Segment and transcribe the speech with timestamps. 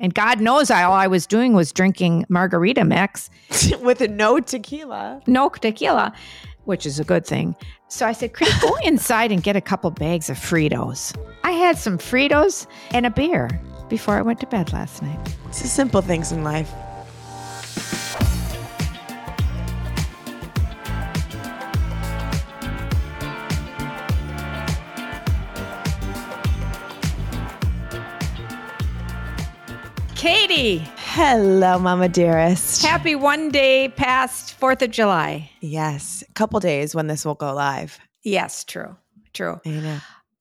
[0.00, 3.28] And God knows I, all I was doing was drinking margarita mix,
[3.80, 5.20] with no tequila.
[5.26, 6.12] no tequila,
[6.64, 7.54] which is a good thing.
[7.88, 11.14] So I said, Chris, go inside and get a couple bags of Fritos.
[11.44, 13.48] I had some Fritos and a beer
[13.88, 15.36] before I went to bed last night.
[15.48, 16.72] It's the simple things in life.
[30.60, 32.82] Hello, Mama Dearest.
[32.82, 35.50] happy one day past 4th of July.
[35.62, 37.98] yes, a couple days when this will go live.
[38.24, 38.94] Yes, true,
[39.32, 39.58] true.
[39.64, 39.98] I know.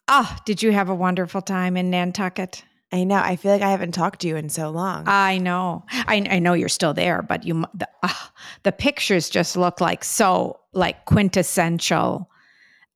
[0.10, 2.66] Oh, did you have a wonderful time in Nantucket?
[2.92, 3.16] I know.
[3.16, 5.06] I feel like I haven't talked to you in so long.
[5.08, 5.86] I know.
[5.90, 8.34] I, I know you're still there, but you the, ah,
[8.64, 12.30] the pictures just look like so like quintessential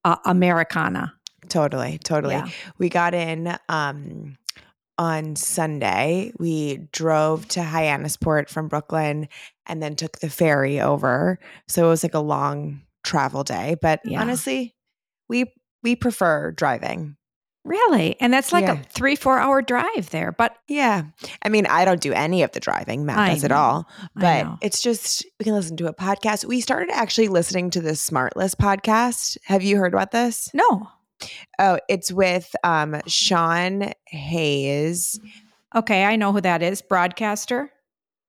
[0.04, 1.14] uh, Americana.
[1.48, 2.34] totally, totally.
[2.34, 2.50] Yeah.
[2.80, 4.36] We got in um,
[4.98, 6.32] on Sunday.
[6.40, 9.28] We drove to Hyannisport from Brooklyn
[9.66, 11.40] and then took the ferry over.
[11.68, 13.76] So it was like a long travel day.
[13.82, 14.22] But Yeah.
[14.22, 14.76] honestly,
[15.30, 17.18] we we prefer driving.
[17.66, 18.16] Really?
[18.20, 18.80] And that's like Yeah.
[18.80, 20.32] a three, four hour drive there.
[20.34, 21.04] But Yeah.
[21.42, 23.06] I mean, I don't do any of the driving.
[23.06, 23.88] Matt I does it all.
[24.16, 26.44] But it's just, we can listen to a podcast.
[26.46, 29.38] We started actually listening to the Smartless podcast.
[29.46, 30.50] Have you heard about this?
[30.54, 30.88] no.
[31.60, 35.20] Oh, it's with um, Sean Hayes.
[35.76, 36.82] Okay, I know who that is.
[36.82, 37.72] Broadcaster.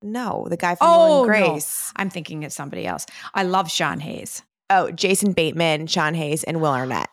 [0.02, 1.26] No, the guy from Oh, Will no.
[1.26, 1.92] Grace.
[1.96, 3.06] I'm thinking it's somebody else.
[3.34, 4.42] I love Sean Hayes.
[4.70, 7.08] Oh, Jason Bateman, Sean Hayes, and Will Arnett.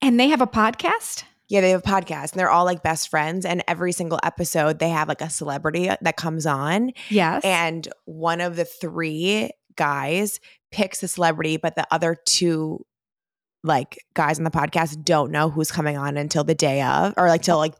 [0.00, 1.24] And they have a podcast?
[1.48, 3.44] Yeah, they have a podcast and they're all like best friends.
[3.44, 6.92] And every single episode, they have like a celebrity that comes on.
[7.10, 7.44] Yes.
[7.44, 12.84] And one of the three guys picks a celebrity, but the other two
[13.62, 17.28] like guys on the podcast don't know who's coming on until the day of or
[17.28, 17.74] like till like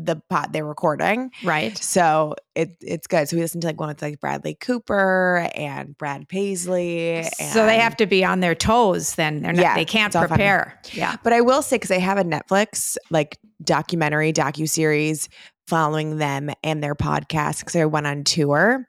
[0.00, 1.30] the pot they're recording.
[1.42, 1.76] right.
[1.76, 3.28] So it it's good.
[3.28, 7.24] So we listened to like one with like Bradley Cooper and Brad Paisley.
[7.52, 9.42] So they have to be on their toes then.
[9.42, 10.28] They're not Yeah, they can't all funny.
[10.36, 10.78] prepare.
[10.92, 11.16] Yeah.
[11.24, 15.28] But I will say because I have a Netflix like documentary docu series
[15.66, 18.86] following them and their podcast because I went on tour,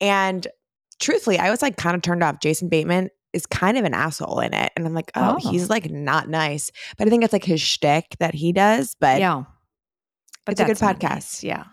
[0.00, 0.46] and
[0.98, 2.40] truthfully, I was like kind of turned off.
[2.40, 5.50] Jason Bateman is kind of an asshole in it, and I'm like, oh, Oh.
[5.50, 6.70] he's like not nice.
[6.96, 8.96] But I think it's like his shtick that he does.
[9.00, 9.44] But yeah.
[10.44, 11.02] But it's a good podcast.
[11.10, 11.44] nice.
[11.44, 11.64] Yeah.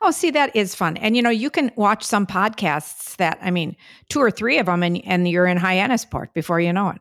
[0.00, 0.96] Oh, see, that is fun.
[0.98, 3.74] And you know, you can watch some podcasts that, I mean,
[4.08, 7.00] two or three of them, and, and you're in Hyannis Hyannisport before you know it.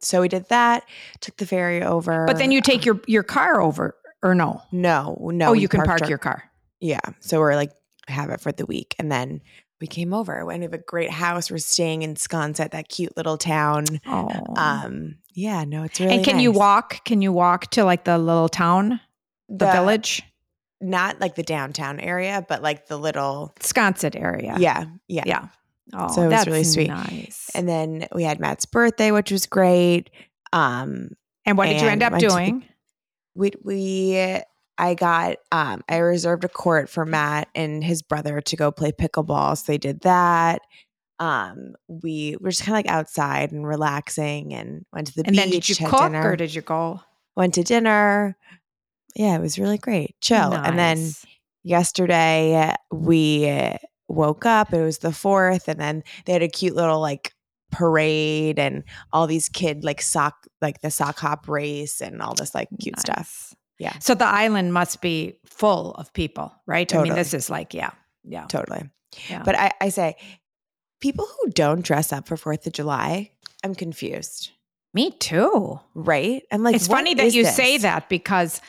[0.00, 0.84] so we did that.
[1.20, 2.24] Took the ferry over.
[2.26, 4.62] But then you take your, your car over, or no?
[4.72, 5.50] no, no.
[5.50, 6.44] oh, you can park our- your car.
[6.80, 7.00] Yeah.
[7.20, 7.72] So we're like,
[8.08, 8.94] have it for the week.
[8.98, 9.40] And then
[9.80, 11.50] we came over and we have a great house.
[11.50, 13.84] We're staying in Sconset, that cute little town.
[14.06, 14.30] Oh.
[14.56, 17.04] Um, yeah, no, it's really and can you walk?
[17.04, 19.00] Can you walk to like the little town,
[19.48, 20.22] the, village?
[20.80, 24.56] Not like the downtown area, but like the little Sconset area.
[24.58, 25.22] yeah, yeah.
[25.26, 25.48] Yeah.
[25.92, 26.88] Oh, So it was that's really sweet.
[26.88, 27.50] Nice.
[27.54, 30.10] And then we had Matt's birthday, which was great.
[30.52, 31.10] Um,
[31.44, 32.64] And what did you end up to the- doing?
[33.34, 34.40] we we
[34.78, 38.92] I got um I reserved a court for Matt and his brother to go play
[38.92, 39.56] pickleball.
[39.56, 40.62] So they did that.
[41.20, 45.32] Um, we were just kind of like outside and relaxing and went to the and
[45.32, 45.40] beach.
[45.40, 47.00] then did you had cook dinner, or did you go?
[47.36, 48.36] went to dinner.
[49.14, 50.16] Yeah, it was really great.
[50.20, 50.52] Chill.
[50.52, 50.98] And then
[51.62, 57.00] yesterday we woke up it was the fourth and then they had a cute little
[57.00, 57.32] like
[57.72, 62.54] parade and all these kid like sock like the sock hop race and all this
[62.54, 63.54] like cute stuff Nice.
[63.78, 63.98] Yeah.
[63.98, 66.92] So the island must be full of people, right?
[66.94, 67.90] I mean, this is like, yeah,
[68.24, 68.46] yeah.
[68.46, 68.88] totally
[69.28, 69.42] yeah.
[69.44, 70.16] but I, I say
[71.00, 73.30] people who don't dress up for fourth of july
[73.62, 74.50] i'm confused
[74.92, 75.78] me too.
[75.94, 78.60] right i'm like it's funny that you say that because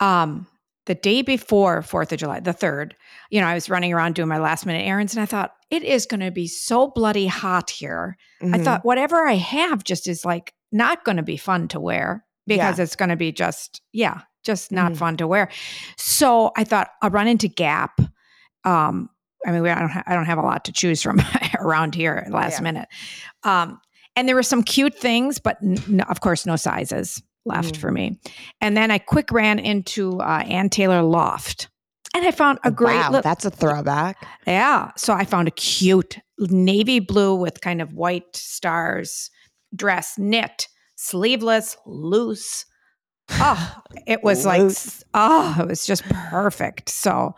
[0.00, 0.46] um,
[0.86, 2.96] the day before Fourth of July, the third,
[3.30, 5.84] you know, I was running around doing my last minute errands, and I thought it
[5.84, 8.16] is going to be so bloody hot here.
[8.40, 8.64] I Mhm.
[8.64, 12.80] thought whatever I have just is like not going to be fun to wear because
[12.80, 14.96] it's going to be just yeah, just not Mhm.
[14.96, 15.48] fun to wear.
[15.96, 18.00] So I thought I'll run into Gap.
[18.64, 19.08] Um,
[19.46, 21.20] I mean, we, I don't ha- I don't have a lot to choose from
[21.58, 22.62] around here at last Yeah.
[22.62, 22.88] minute.
[23.44, 23.80] Um,
[24.14, 27.80] and there were some cute things, but n- of course, no sizes left Mhm.
[27.80, 28.20] for me.
[28.60, 31.68] And then I quick ran into uh, Ann Taylor Loft.
[32.14, 34.90] And I found a great wow lit- that's a throwback yeah.
[34.96, 39.30] So I found a cute navy blue with kind of white stars
[39.74, 42.66] dress, knit, sleeveless, loose.
[43.30, 44.70] Oh, it was like,
[45.14, 46.88] oh, it was just perfect.
[46.88, 47.34] So,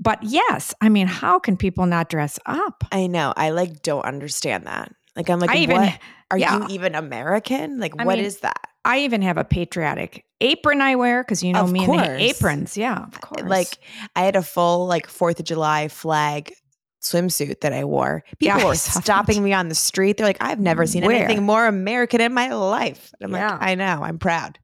[0.00, 2.82] but yes, I mean, how can people not dress up?
[2.92, 5.98] i know i like don't understand that like i'm like I even, what
[6.30, 6.58] are yeah.
[6.60, 10.80] you even american like I what is mean, that I even have a patriotic apron
[10.80, 12.20] I wear because you know Of me and the course.
[12.20, 12.76] aprons.
[12.76, 13.48] Yeah, of course.
[13.48, 13.78] Like
[14.16, 16.52] I had a full like Fourth of July flag
[17.00, 18.24] swimsuit that I wore.
[18.40, 19.04] People I were saw that.
[19.04, 20.16] stopping me on the street.
[20.16, 21.14] They're like, "I've never seen Where?
[21.14, 23.52] anything more American in my life." And I'm Yeah.
[23.52, 24.02] like, "I know.
[24.02, 24.58] I'm proud."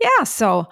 [0.00, 0.24] Yeah.
[0.24, 0.68] So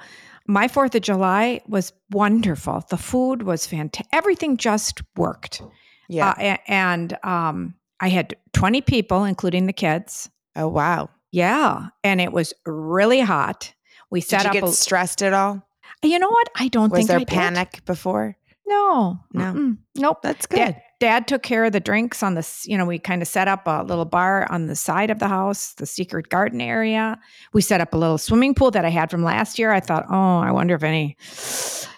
[0.46, 2.84] my Fourth of July was wonderful.
[2.88, 4.06] The food was fantastic.
[4.12, 5.62] Everything just worked.
[6.08, 6.30] Yeah.
[6.30, 10.30] Uh, and um, I had 20 people, including the kids.
[10.54, 11.10] oh wow.
[11.32, 11.88] Yeah.
[12.04, 13.74] And it was really hot.
[14.10, 15.62] We set Did you up get a, stressed at all?
[16.02, 16.48] you know what?
[16.56, 17.28] I don't Was think there I did.
[17.28, 18.36] panic before?
[18.66, 19.18] No.
[19.32, 19.42] No.
[19.52, 19.78] Mm-mm.
[19.96, 20.18] Nope.
[20.22, 20.58] That's good.
[20.58, 23.28] Dad, Dad took care of the drinks on the, s- you know, we kind of
[23.28, 27.18] set up a little bar on the side of the house, the secret garden area.
[27.52, 29.72] We set up a little swimming pool that I had from last year.
[29.72, 31.16] I thought, oh, I wonder if any,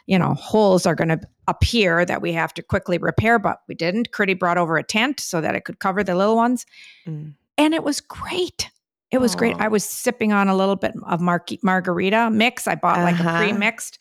[0.07, 3.75] you know, holes are going to appear that we have to quickly repair, but we
[3.77, 4.11] didn't.
[4.11, 6.67] Critty brought over a tent so that it could cover the little ones.
[7.07, 7.35] Mm.
[7.57, 8.69] And it was great.
[9.11, 9.57] It was great.
[9.59, 12.67] I was sipping on a little bit of mar- margarita mix.
[12.67, 13.31] I bought like Uh-huh.
[13.31, 13.99] a pre-mixed.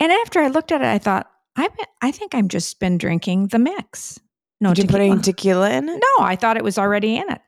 [0.00, 1.68] And after I looked at it, I thought, I
[2.02, 4.20] I think I'm just been drinking the mix.
[4.60, 5.12] No Did you put tequila.
[5.14, 6.02] any tequila in it?
[6.18, 7.40] no, I thought it was already in it.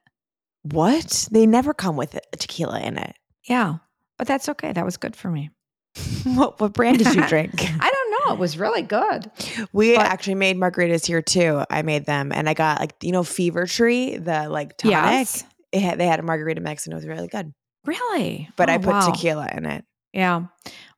[0.62, 1.28] What?
[1.30, 3.14] They never come with it, tequila in it.
[3.48, 3.76] Yeah,
[4.18, 4.72] but that's okay.
[4.72, 5.50] That was good for me.
[6.24, 7.52] what what brand did you drink?
[7.60, 8.34] I don't know.
[8.34, 9.30] It was really good.
[9.72, 11.62] We But- actually made margaritas here too.
[11.70, 14.92] I made them, and I got like you know Fever Tree, the like tonic.
[14.92, 15.44] Yes.
[15.70, 17.52] It had, they had a margarita mix, and it was really good.
[17.84, 18.48] Really?
[18.56, 19.10] But Oh, I put wow.
[19.12, 19.84] tequila in it.
[20.14, 20.46] Yeah.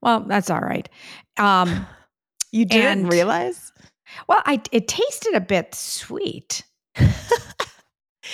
[0.00, 0.88] Well, that's all right.
[1.36, 1.86] Um,
[2.52, 3.72] You didn't And- realize?
[4.28, 6.62] well, I it tasted a bit sweet.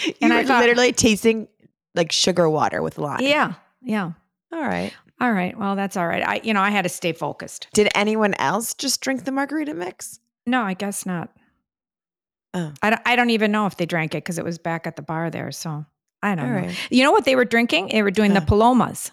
[0.04, 1.48] You And were I thought- literally tasting
[1.94, 3.20] like sugar water with lime.
[3.22, 3.54] Yeah.
[3.80, 4.12] Yeah.
[4.52, 4.92] All right.
[5.20, 5.58] All right.
[5.58, 6.22] Well, that's all right.
[6.26, 7.68] I, you know, I had to stay focused.
[7.72, 10.20] Did anyone else just drink the margarita mix?
[10.44, 11.30] No, I guess not.
[12.52, 12.72] Oh.
[12.82, 14.96] I don't, I don't even know if they drank it because it was back at
[14.96, 15.50] the bar there.
[15.50, 15.86] So
[16.22, 16.66] I don't All know.
[16.66, 16.76] right.
[16.90, 17.88] You know what they were drinking?
[17.92, 18.46] They were doing the Uh.
[18.46, 19.10] palomas.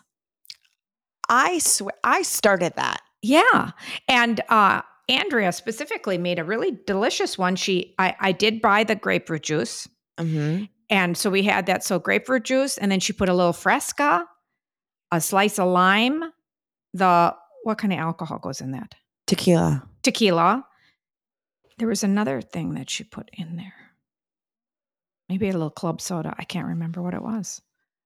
[1.30, 3.02] I swear, I started that.
[3.22, 3.72] Yeah.
[4.10, 7.56] And uh, Andrea specifically made a really delicious one.
[7.56, 9.88] She, I, I did buy the grapefruit juice.
[10.18, 10.66] Mm-hmm.
[10.90, 11.84] And so we had that.
[11.84, 12.78] So grapefruit juice.
[12.78, 14.26] And then she put a little fresca,
[15.12, 16.24] a slice of lime,
[16.94, 18.96] the, what kind of alcohol goes in that?
[19.28, 19.84] Tequila.
[20.04, 20.66] tequila.
[21.78, 23.74] There was another thing that she put in there.
[25.30, 26.36] Maybe a little club soda.
[26.38, 27.62] I can't remember what it was,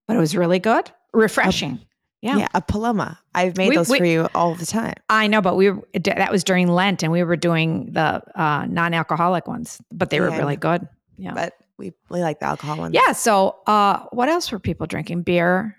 [0.07, 1.79] but it was really good, refreshing.
[2.21, 2.37] Yeah.
[2.37, 2.47] Yeah.
[2.55, 3.19] a paloma.
[3.35, 4.95] I've made We- those we- for you all the time.
[5.09, 8.65] I know, but we were, that was during Lent, and we were doing the uh,
[8.67, 10.87] non-alcoholic ones, but they were Yeah, really good.
[11.17, 12.93] Yeah, But we, we like the alcohol ones.
[12.95, 13.11] yeah.
[13.13, 15.21] So, uh, what else were people drinking?
[15.23, 15.75] Beer.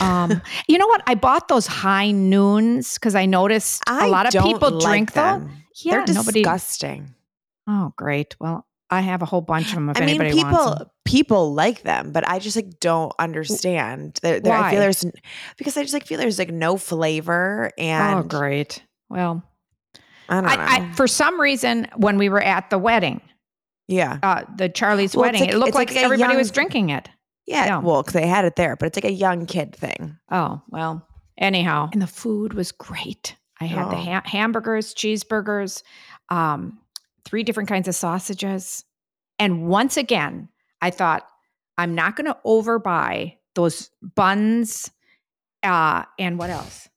[0.00, 1.02] Um, you know what?
[1.06, 5.12] I bought those high noons because I noticed a I lot of people like drink
[5.12, 5.44] them.
[5.48, 5.62] them.
[5.76, 6.42] Yeah, They're nobody.
[6.42, 7.14] disgusting.
[7.66, 8.34] Oh, great.
[8.40, 9.90] Well, I have a whole bunch of them.
[9.90, 10.72] If I mean, anybody wants them.
[10.78, 14.18] people people like them, but I just like don't understand.
[14.22, 15.04] There, there, I feel there's
[15.56, 18.82] because I just like feel there's like no flavor and oh, great.
[19.08, 19.42] Well,
[20.28, 20.50] I don't know.
[20.50, 23.20] I, I, for some reason, when we were at the wedding,
[23.88, 26.90] yeah, uh, the Charlie's Well, wedding, like- it looked like, like a everybody was drinking
[26.90, 27.08] it.
[27.46, 27.66] yeah.
[27.66, 27.78] yeah.
[27.78, 30.16] Well, because they had it there, but it's like a young kid thing.
[30.30, 31.06] Oh, well,
[31.38, 31.88] anyhow.
[31.92, 33.36] And the food was great.
[33.60, 34.00] I had the Oh.
[34.00, 35.82] ha- hamburgers, cheeseburgers,
[36.28, 36.78] um,
[37.26, 38.84] three different kinds of sausages.
[39.38, 40.48] And once again,
[40.80, 41.26] I thought,
[41.76, 44.90] I'm not going to overbuy those buns
[45.62, 46.88] uh, and what else?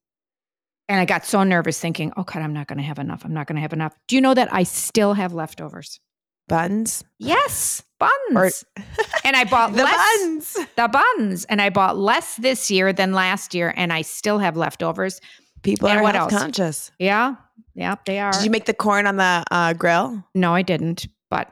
[0.88, 3.24] And I got so nervous thinking, oh, God, I'm not going to have enough.
[3.26, 3.94] I'm not going to have enough.
[4.08, 6.00] Do you know that I still have leftovers?
[6.48, 8.66] Buns, Yes, buns.
[9.24, 10.58] and I bought the less buns.
[10.76, 14.58] the buns, and I bought less this year than last year, and I still have
[14.58, 15.22] leftovers.
[15.62, 16.34] People And are what else?
[16.34, 16.92] conscious.
[16.98, 17.36] Yeah,
[17.74, 18.32] yeah, they are.
[18.32, 20.24] Did you make the corn on the uh, grill?
[20.36, 21.52] no, I didn't, but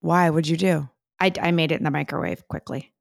[0.00, 0.30] Why?
[0.30, 0.88] What'd you do?
[1.20, 2.92] I, I made it in the microwave quickly.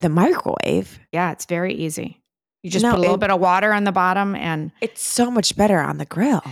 [0.00, 0.98] The microwave.
[1.12, 2.22] Yeah, it's very easy.
[2.62, 5.02] You just No, put a little it- bit of water on the bottom, and It's
[5.02, 6.42] so much better on the grill.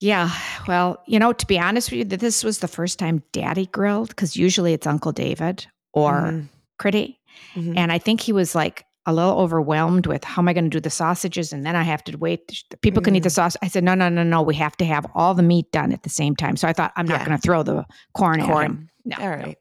[0.00, 0.30] yeah.
[0.68, 3.66] Well, you know, to be honest with you, that this was the first time Daddy
[3.66, 6.48] grilled because usually it's Uncle David or Mhm.
[6.80, 7.16] Critty.
[7.54, 7.76] Mhm.
[7.76, 10.70] And I think he was like a little overwhelmed with how am I going to
[10.70, 11.52] do the sausages?
[11.52, 12.62] And then I have to wait.
[12.80, 13.24] People can eat Mm.
[13.24, 13.56] the sauce.
[13.62, 14.40] I said, no, no, no, no.
[14.42, 16.56] We have to have all the meat done at the same time.
[16.56, 17.26] So I thought, I'm not Yeah.
[17.26, 17.84] going to throw the
[18.14, 18.52] corn, at him.
[18.52, 18.90] corn.
[19.04, 19.30] No, All no.
[19.30, 19.58] right.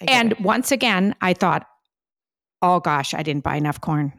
[0.00, 0.40] I get And it.
[0.40, 1.64] once again, I thought,
[2.60, 4.12] oh gosh, I didn't buy enough corn.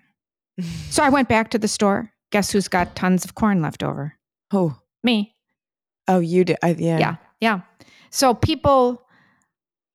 [0.90, 2.12] So I went back to the store.
[2.32, 4.14] Guess who's got tons of corn left over?
[4.54, 5.36] oh, Me.
[6.08, 6.58] oh, you did.
[6.64, 7.00] Uh, yeah.
[7.00, 7.16] Yeah.
[7.42, 7.60] Yeah.
[8.12, 9.02] So people,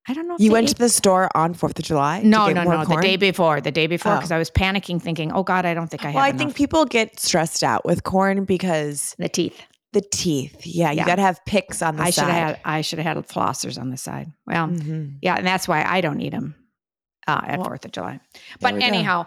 [0.09, 0.35] I don't know.
[0.37, 2.23] If You went to the store on Fourth of July.
[2.23, 2.85] no, no, no.
[2.85, 3.01] corn?
[3.01, 4.17] The day before, the day before, Oh.
[4.17, 6.39] because I was panicking, thinking, "Oh God, I don't think I have Well, I enough."
[6.39, 9.61] think people get stressed out with corn because the teeth.
[9.93, 10.67] the teeth.
[10.67, 11.07] Yeah, you Yeah.
[11.07, 12.31] got to have picks on the I should side.
[12.31, 12.61] have had.
[12.65, 14.31] I should have had flossers on the side.
[14.47, 15.17] Well, Mhm.
[15.23, 16.55] yeah, and that's why I don't eat them
[17.27, 18.21] uh, at Well, Fourth of July.
[18.61, 18.87] But we go.
[18.87, 19.27] anyhow,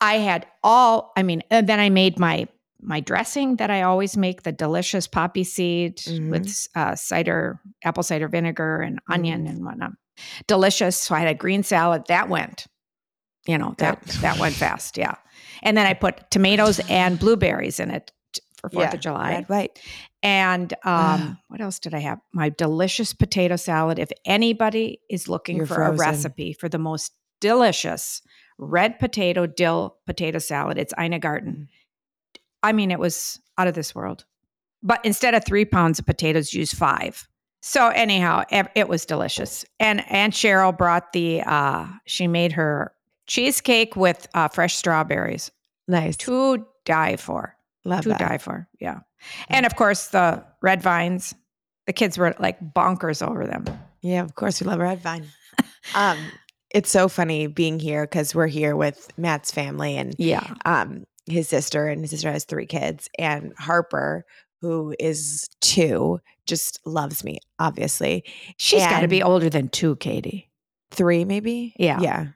[0.00, 2.46] I had all, I mean, and then I made my
[2.84, 6.30] my dressing that I always make, the delicious poppy seed Mhm.
[6.30, 9.50] with uh, cider, apple cider vinegar and onion Mm.
[9.50, 9.92] and whatnot.
[10.46, 10.96] Delicious.
[10.96, 12.04] So I had a green salad.
[12.08, 12.66] That went,
[13.46, 14.96] you know, that That- went fast.
[14.96, 15.14] Yeah.
[15.62, 18.10] And then I put tomatoes and blueberries in it
[18.60, 19.30] for Fourth Yeah, of July.
[19.34, 19.48] Right.
[19.48, 19.80] white.
[20.22, 22.18] And um, what else did I have?
[22.32, 23.98] My delicious potato salad.
[23.98, 28.22] If anybody is looking You're for a recipe for the most delicious
[28.58, 31.68] red potato dill potato salad, it's Ina Garten.
[32.62, 34.24] I mean, it was out of this world.
[34.82, 37.28] But instead of three pounds of potatoes, use five.
[37.64, 39.64] So anyhow, it was delicious.
[39.78, 41.42] And Aunt Cheryl brought the.
[41.42, 42.92] uh She made her
[43.28, 45.50] cheesecake with uh, fresh strawberries
[45.86, 46.16] Nice.
[46.18, 48.18] to die for Love to that.
[48.18, 48.68] die for.
[48.80, 49.00] Yeah.
[49.48, 51.34] And of course, the red vines,
[51.86, 53.64] the kids were like bonkers over them.
[54.00, 55.26] Yeah, of course we love red vine.
[55.94, 56.18] um,
[56.70, 60.54] it's so funny being here because we're here with Matt's family and Yeah.
[60.64, 64.24] um his sister and his sister has three kids and Harper
[64.60, 68.24] who is two just loves me obviously
[68.56, 70.50] She's got to be older than two, Katie.
[70.90, 72.00] three maybe Yeah.
[72.00, 72.26] yeah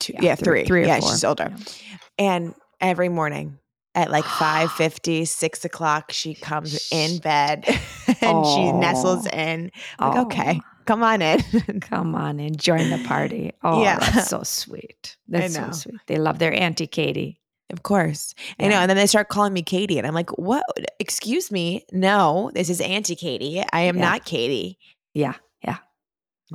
[0.00, 1.10] two, Yeah, yeah, three- three yeah four.
[1.10, 1.96] she's older Yeah.
[2.18, 3.58] and every morning
[3.94, 7.64] at like 5.50 6 o'clock she comes in bed
[8.20, 11.40] and she nestles in like okay Oh, come on in
[11.80, 13.52] come on and join the party.
[13.62, 13.98] Oh, Yeah.
[14.00, 15.16] that's so sweet.
[15.28, 15.94] That's so sweet.
[16.08, 17.40] They love their Auntie Katie.
[17.70, 18.34] Of course.
[18.60, 18.76] I know.
[18.76, 19.98] And then they start calling me Katie.
[19.98, 20.64] And I'm like, what?
[21.00, 21.84] Excuse me.
[21.92, 23.62] No, this is Auntie Katie.
[23.72, 24.02] I am Yeah.
[24.02, 24.78] not Katie.
[25.14, 25.34] Yeah.
[25.64, 25.78] Yeah.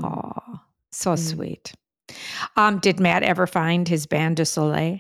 [0.04, 0.60] Oh,
[0.92, 1.20] so Mm.
[1.20, 1.74] sweet.
[2.56, 5.00] Um, did Matt ever find his Bain de Soleil?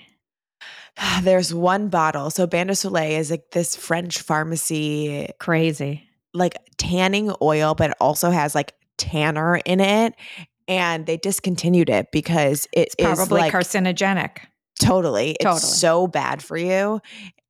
[1.21, 2.29] There's one bottle.
[2.31, 6.03] So Bain de Soleil is like this French pharmacy, Crazy.
[6.33, 10.13] like tanning oil, but it also has like tanner in it.
[10.67, 14.37] And they discontinued it because it It's is probably like carcinogenic.
[14.79, 16.99] Totally, it's so bad for you.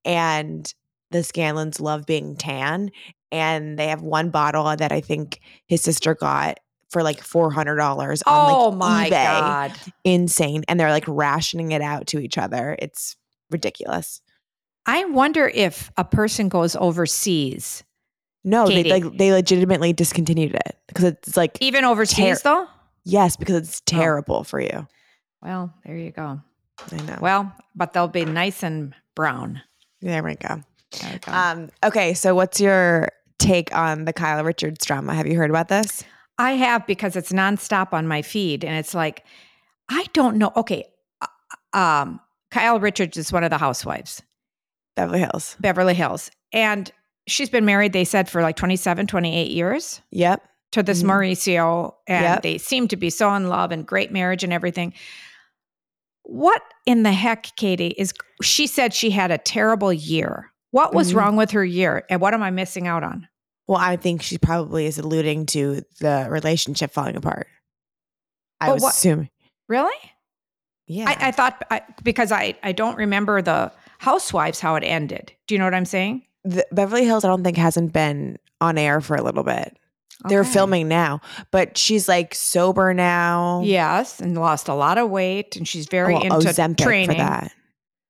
[0.06, 0.72] And
[1.12, 2.92] the Scanlons love being tan.
[3.32, 6.60] And they have one bottle that I think his sister got
[6.90, 9.12] for like four hundred dollars on like oh my eBay.
[9.12, 9.74] God.
[10.04, 12.76] Insane, and they're like rationing it out to each other.
[12.80, 13.16] It's
[13.52, 14.22] ridiculous.
[14.88, 17.84] I wonder if a person goes overseas,
[18.44, 22.66] No, they like they legitimately discontinued it because it's like even overseas though?
[23.04, 23.60] yes, because Oh.
[23.60, 24.88] it's terrible for you.
[25.44, 26.42] Well, there you go.
[26.92, 27.18] I know.
[27.22, 29.62] Well, but they'll be nice and brown.
[30.02, 30.62] there we go.
[31.02, 31.32] There you go.
[31.32, 35.14] Um, okay, so what's your take on the Kyle Richards drama?
[35.14, 36.04] Have you heard about this?
[36.38, 39.24] I have because it's nonstop on my feed, and it's like
[39.90, 40.52] I don't know.
[40.56, 40.86] Okay,
[41.22, 42.20] uh, um,
[42.52, 44.22] Kyle Richards is one of the housewives,
[44.96, 45.58] Beverly Hills.
[45.60, 46.92] Beverly Hills, and
[47.28, 47.94] she's been married.
[47.94, 50.42] They said for like 27, 28 years Yep.
[50.72, 51.08] to this Mhm.
[51.10, 52.42] Mauricio, and Yep.
[52.44, 54.94] they seem to be so in love and great marriage and everything.
[56.24, 57.96] What in the heck, Katie?
[57.98, 60.52] Is she said she had a terrible year?
[60.72, 61.16] What was Mhm.
[61.16, 63.28] wrong with her year, and what am I missing out on?
[63.68, 67.48] Well, I think she probably is alluding to the relationship falling apart.
[68.62, 69.30] I But was assuming.
[69.68, 69.96] Really?
[70.88, 71.06] Yeah.
[71.08, 75.34] I, I thought I, because I I don't remember the Housewives how it ended.
[75.48, 76.24] Do you know what I'm saying?
[76.46, 79.78] the, Beverly Hills, I don't think hasn't been on air for a little bit.
[80.28, 80.50] They're Okay.
[80.52, 81.22] filming now,
[81.52, 83.62] but she's like sober now.
[83.64, 87.08] Yes, and lost a lot of weight, and she's very Well, into Ozempic training.
[87.18, 87.52] for that.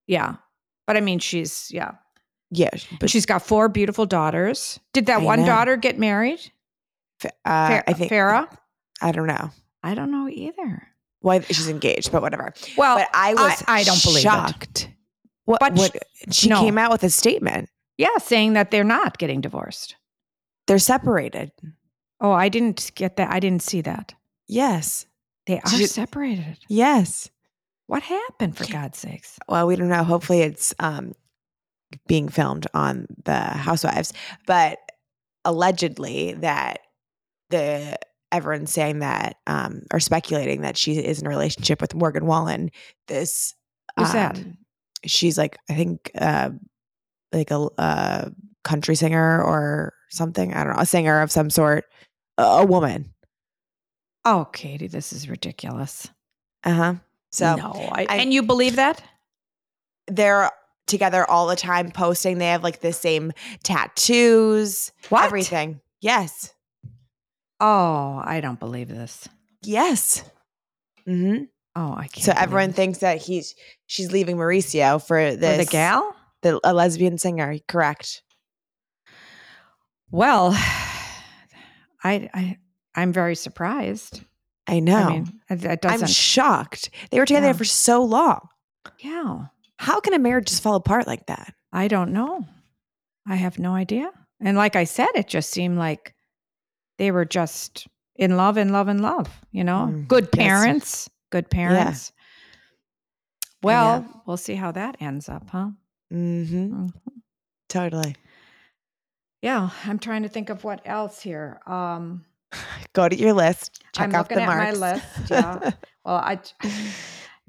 [0.07, 0.35] Yeah,
[0.87, 1.91] but I mean, she's yeah,
[2.49, 4.79] Yeah, but she's got four beautiful daughters.
[4.93, 5.45] Did that I one know.
[5.45, 6.39] daughter get married?
[7.23, 7.29] uh,
[7.85, 8.47] I think Farrah.
[9.01, 9.51] I don't know
[9.83, 10.87] I don't know either.
[11.21, 12.53] why she's engaged, but whatever.
[12.75, 14.21] Well, but I was I don't believe it.
[14.21, 14.89] shocked.
[15.45, 15.59] What?
[15.59, 15.95] But what?
[16.31, 16.59] She no.
[16.61, 17.69] came out with a statement.
[17.97, 19.95] yeah, saying that they're not getting divorced.
[20.67, 21.51] They're separated.
[22.21, 23.31] Oh, I didn't get that.
[23.31, 24.13] I didn't see that.
[24.47, 25.05] Yes.
[25.47, 26.57] They are She- separated.
[26.67, 27.29] Yes.
[27.87, 28.55] What happened?
[28.55, 29.39] For God's sakes!
[29.47, 30.03] Well, we don't know.
[30.03, 31.13] Hopefully, it's um,
[32.07, 34.13] being filmed on the Housewives,
[34.45, 34.77] but
[35.43, 36.81] allegedly that
[37.49, 37.97] the
[38.31, 42.71] everyone's saying that um, or speculating that she is in a relationship with Morgan Wade.
[43.07, 43.55] This
[43.97, 44.37] Who's that?
[44.37, 44.57] um,
[45.05, 46.51] She's like I think uh,
[47.33, 48.31] like a, a
[48.63, 50.53] country singer or something.
[50.53, 51.85] I don't know, a singer of some sort,
[52.41, 53.13] a, woman.
[54.25, 56.09] Oh, Katie, this is ridiculous.
[56.63, 56.93] Uh huh.
[57.31, 59.01] So no, I, I- and you believe that?
[60.07, 60.49] they're
[60.87, 62.39] together all the time posting.
[62.39, 63.31] They have like the same
[63.63, 65.25] tattoos, What?
[65.25, 65.81] everything.
[66.01, 66.51] Yes.
[67.59, 69.27] Oh, I don't believe this.
[69.61, 70.23] Yes.
[71.07, 71.43] Mm-hmm.
[71.75, 72.23] Oh, I can't.
[72.25, 72.75] So everyone this.
[72.75, 73.53] thinks that he's
[73.85, 76.15] she's leaving Mauricio for For the gal.
[76.41, 77.57] the a lesbian singer.
[77.67, 78.23] Correct.
[80.11, 80.57] Well,
[82.03, 82.57] I, I,
[82.95, 84.21] I'm very surprised.
[84.67, 84.97] I know.
[84.97, 86.09] I mean, it, it I'm doesn't.
[86.09, 86.89] shocked.
[87.11, 87.53] They were together Yeah.
[87.53, 88.47] for so long.
[88.99, 89.45] yeah,
[89.77, 91.53] How can a marriage just fall apart like that?
[91.73, 92.45] I don't know.
[93.27, 94.11] I have no idea.
[94.39, 96.13] And like I said, it just seemed like
[96.97, 99.89] they were just in love, in love, in love, you know?
[99.91, 100.47] Mm, good yes.
[100.47, 102.11] parents, good parents.
[103.61, 105.69] Well, we'll see how that ends up, huh?
[106.13, 106.85] Mm-hmm.
[106.85, 106.91] Mhm.
[107.67, 108.15] Totally.
[109.41, 111.59] Yeah, I'm trying to think of what else here.
[111.65, 112.25] Um,
[112.93, 113.83] Go to your list.
[113.93, 115.71] Check I'm off looking the at my list, yeah.
[116.05, 116.39] well, I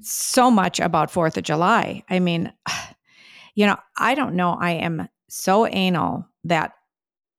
[0.01, 2.03] so much about 4th of July.
[2.09, 2.51] I mean,
[3.55, 4.57] you know, I don't know.
[4.59, 6.73] I am so anal that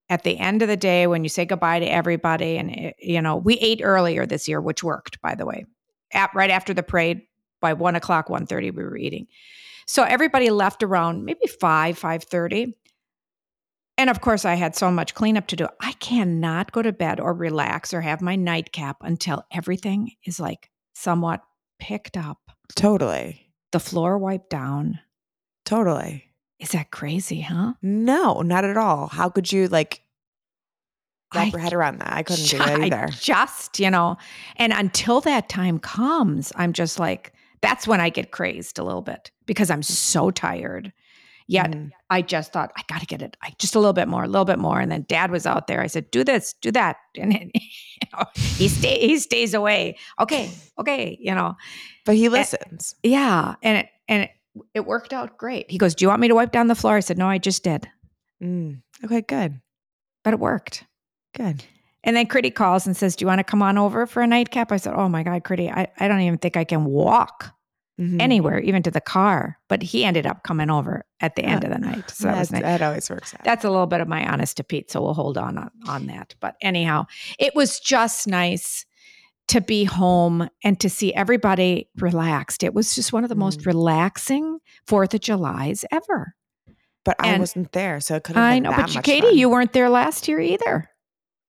[0.08, 3.20] at the end of the day, when you say goodbye to everybody, and it- you
[3.22, 5.64] know, we ate earlier this year, which worked, by the way.
[6.12, 7.22] At, right after the parade,
[7.60, 9.26] by one o'clock, 1.30, we were eating.
[9.86, 12.76] So everybody left around maybe five, five thirty.
[14.02, 15.68] And of course, I had so much cleanup to do.
[15.80, 20.70] I cannot go to bed or relax or have my nightcap until everything is like
[20.92, 21.40] somewhat
[21.78, 22.38] picked up,
[22.74, 23.52] totally.
[23.70, 24.98] the floor wiped down.
[25.64, 26.24] Totally.
[26.58, 27.74] Is that crazy, huh?
[27.80, 29.06] No, not at all.
[29.06, 30.02] How could you like
[31.32, 32.12] wrap I your head around that?
[32.12, 33.08] I couldn't do ju- that I either.
[33.12, 34.16] just, you know,
[34.56, 39.02] and until that time comes, I'm just like, that's when I get crazed a little
[39.02, 40.92] bit because I'm so tired.
[41.52, 41.90] Yet Mhm.
[42.08, 44.26] I just thought, I got to get it I, just a little bit more, a
[44.26, 44.80] little bit more.
[44.80, 45.80] And then dad was out there.
[45.82, 46.96] I said, do this, do that.
[47.18, 49.98] And you know, he, stay, he stays away.
[50.18, 51.54] Okay, okay, you know,
[52.06, 52.94] But he listens.
[53.02, 53.54] yeah.
[53.62, 54.30] And it, and it,
[54.74, 55.70] it worked out great.
[55.70, 56.96] He goes, do you want me to wipe down the floor?
[56.96, 57.86] I said, no, I just did.
[58.42, 58.80] Mm.
[59.04, 59.60] Okay, good.
[60.24, 60.84] But it worked.
[61.36, 61.64] Good.
[62.04, 64.26] And then Critty calls and says, Do you want to come on over for a
[64.26, 64.72] nightcap?
[64.72, 67.52] I said, Oh my God, Critty, I, I don't even think I can walk
[68.00, 68.20] Mhm.
[68.22, 69.58] anywhere, even to the car.
[69.68, 72.10] But he ended up coming over at the end of the night.
[72.10, 72.62] So that was nice.
[72.62, 73.44] that always works out.
[73.44, 74.90] That's a little bit of my honest to Pete.
[74.90, 76.34] So we'll hold on, on on that.
[76.40, 77.04] But anyhow,
[77.38, 78.86] it was just nice
[79.48, 82.62] to be home and to see everybody relaxed.
[82.62, 83.66] It was just one of the most Mm.
[83.66, 86.34] relaxing Fourth of July's ever.
[87.04, 88.40] but I wasn't there, so it couldn't.
[88.40, 89.36] I been know, but you, Katie, fun.
[89.36, 90.88] you weren't there last year either.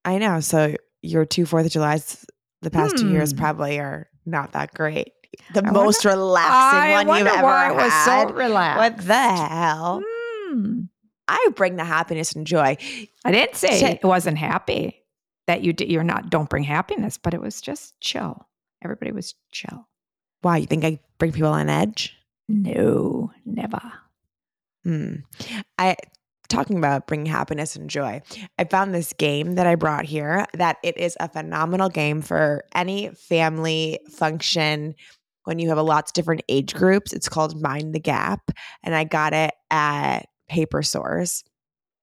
[0.03, 0.39] I know.
[0.39, 0.73] So
[1.03, 2.25] your two Fourth of July's
[2.63, 3.37] the past two years Hmm.
[3.37, 5.13] probably are not that great.
[5.53, 8.27] The I wonder- most relaxing I one you've ever why it was had.
[8.29, 8.77] so relaxed.
[8.77, 9.13] what the
[9.47, 10.01] hell?
[10.05, 10.81] Hmm.
[11.27, 12.77] I bring the happiness and joy.
[13.25, 15.01] I didn't say it wasn't happy
[15.47, 18.45] that you did, you're not don't bring happiness, but it was just chill.
[18.83, 19.87] Everybody was chill.
[20.41, 22.15] Why you think I bring people on edge?
[22.49, 23.81] No, never.
[24.83, 25.15] Hmm.
[25.77, 25.95] I
[26.49, 28.21] talking about bringing happiness and joy.
[28.59, 32.63] I found this game that I brought here that it is a phenomenal game for
[32.75, 34.93] any family function
[35.45, 37.13] when you have a lots of different age groups.
[37.13, 38.51] It's called Mind the Gap,
[38.83, 41.43] and I got it at Paper Source.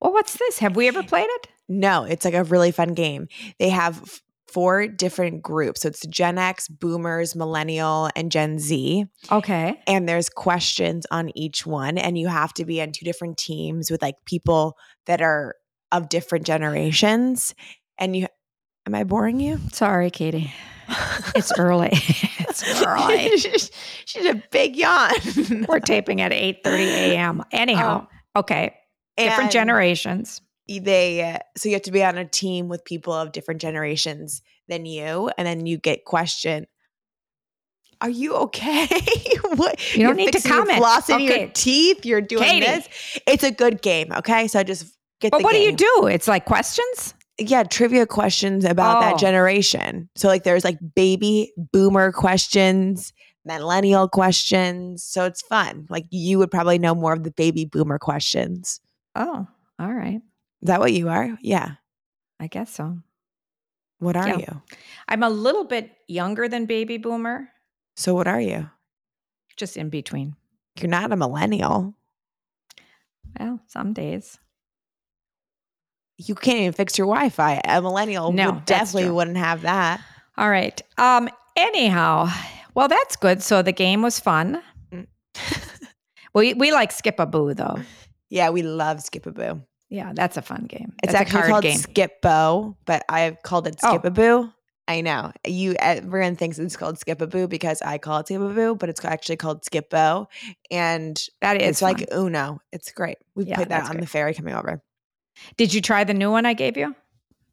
[0.00, 0.58] Well, what's this?
[0.58, 1.48] Have we ever played it?
[1.68, 3.28] No, it's like a really fun game.
[3.58, 4.20] They have
[4.52, 5.82] four different groups.
[5.82, 9.06] So it's Gen X, Boomers, Millennial, and Gen Z.
[9.30, 9.80] Okay.
[9.86, 11.98] And there's questions on each one.
[11.98, 14.76] And you have to be on two different teams with like people
[15.06, 15.54] that are
[15.92, 17.54] of different generations.
[17.98, 18.26] And you,
[18.86, 19.60] am I boring you?
[19.72, 20.52] Sorry, Katie.
[21.36, 21.92] It's early.
[22.50, 23.36] It's early.
[23.38, 23.70] she's,
[24.04, 25.12] she's a big yawn.
[25.68, 27.44] We're taping at 8 30 a.m.
[27.52, 28.76] Anyhow, okay.
[29.16, 30.40] Different generations.
[30.66, 34.40] They, uh, so you have to be on a team with people of different generations
[34.68, 35.30] than you.
[35.36, 36.66] And then you get questioned.
[38.00, 38.86] Are you okay?
[39.56, 39.94] what?
[39.94, 40.82] You don't need to your comment.
[40.82, 42.06] flossing your teeth.
[42.06, 42.66] You're doing Katie.
[42.66, 42.88] this.
[43.26, 44.10] It's a good game.
[44.12, 45.32] Okay, so I just get.
[45.32, 46.08] But what do you do?
[46.10, 47.14] It's like questions?
[47.40, 49.00] Yeah, trivia questions about Oh.
[49.00, 50.08] that generation.
[50.14, 53.12] So like, there's like baby boomer questions,
[53.44, 55.02] millennial questions.
[55.02, 55.86] So it's fun.
[55.88, 58.80] Like you would probably know more of the baby boomer questions.
[59.16, 59.46] Oh,
[59.78, 60.20] all right.
[60.62, 61.36] Is that what you are?
[61.40, 61.72] Yeah.
[62.38, 62.98] I guess so.
[63.98, 64.36] What are Yeah.
[64.38, 64.62] you?
[65.08, 67.48] I'm a little bit younger than baby boomer,
[67.96, 68.68] So what are you?
[69.56, 70.36] just in between.
[70.78, 71.94] You're not a millennial.
[73.38, 74.38] Well, some days.
[76.26, 77.60] You can't even fix your Wi-Fi.
[77.64, 80.00] A millennial No, would definitely wouldn't have that.
[80.36, 80.80] All right.
[80.98, 81.28] Um.
[81.56, 82.28] Anyhow,
[82.74, 83.42] well, that's good.
[83.42, 84.62] So the game was fun.
[84.92, 85.06] Mm.
[86.34, 87.78] we we like skip a boo though.
[88.28, 89.62] yeah, we love skip a boo.
[89.88, 90.92] Yeah, that's a fun game.
[91.02, 91.76] It's That's actually a called game.
[91.78, 94.44] Skip-Bo, but I've called it skip a boo.
[94.48, 94.52] Oh.
[94.86, 95.74] I know you.
[95.78, 100.28] Everyone thinks it's called Skipaboo because I call it Skipaboo, but it's actually called Skip-Bo,
[100.70, 102.18] and that is it's like fun.
[102.26, 102.60] Uno.
[102.72, 103.18] It's great.
[103.34, 104.00] We Yeah, played that on great.
[104.00, 104.80] the ferry coming over.
[105.56, 106.94] Did you try the new one I gave you?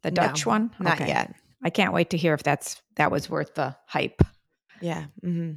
[0.03, 0.71] The No, Dutch one?
[0.79, 1.07] Not Okay.
[1.09, 1.33] yet.
[1.63, 4.21] I can't wait to hear if that's that was worth the hype.
[4.81, 5.05] Yeah.
[5.23, 5.53] hmm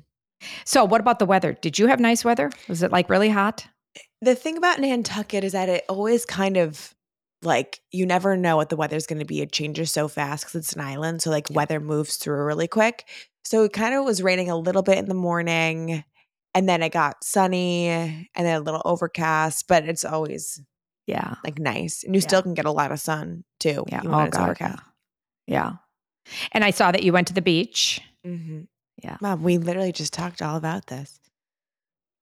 [0.65, 1.53] So, what about the weather?
[1.53, 2.51] Did you have nice weather?
[2.69, 3.67] Was it like really hot?
[4.23, 6.95] The thing about Nantucket is that it always kind of
[7.43, 9.41] like you never know what the weather's going to be.
[9.41, 11.57] It changes so fast because it's an island, so like Yeah.
[11.57, 13.09] weather moves through really quick.
[13.45, 16.05] So it kind of was raining a little bit in the morning,
[16.55, 20.61] and then it got sunny and then a little overcast, but it's always
[21.11, 21.35] Yeah.
[21.45, 22.05] like nice.
[22.05, 22.27] And you Yeah.
[22.29, 23.85] still can get a lot of sun too.
[23.89, 24.03] Yeah.
[24.05, 24.57] Oh, God.
[24.61, 24.77] Yeah.
[25.47, 25.73] yeah.
[26.53, 28.01] And I saw that you went to the beach.
[28.25, 28.69] Mhm.
[29.03, 29.17] Yeah.
[29.21, 31.19] Mom, we literally just talked all about this.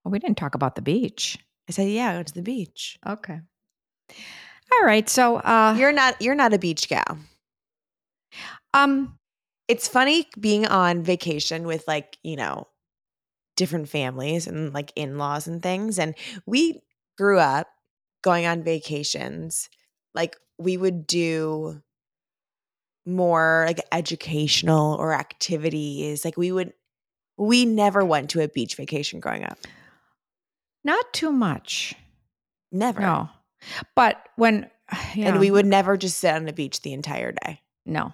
[0.04, 1.36] Well, we didn't talk about the beach.
[1.68, 3.40] I said, "Yeah, I went to the beach." Okay.
[4.72, 5.08] All right.
[5.08, 7.18] So, uh, You're not you're not a beach gal.
[8.74, 9.18] um,
[9.66, 12.68] It's funny being on vacation with like, you know,
[13.56, 16.14] different families and like in-laws and things and
[16.46, 16.80] we
[17.18, 17.66] grew up
[18.22, 19.68] going on vacations.
[20.14, 21.82] Like we would do
[23.06, 26.24] more like educational or activities.
[26.24, 26.72] Like we would
[27.36, 29.58] we never went to a beach vacation growing up.
[30.84, 31.94] not too much.
[32.72, 33.00] Never.
[33.00, 33.28] No.
[33.94, 34.70] But when,
[35.14, 37.60] yeah, And we would never just sit on the beach the entire day.
[37.86, 38.12] no.